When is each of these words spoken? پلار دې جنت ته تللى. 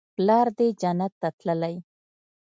پلار 0.15 0.47
دې 0.57 0.67
جنت 0.81 1.13
ته 1.21 1.29
تللى. 1.39 1.75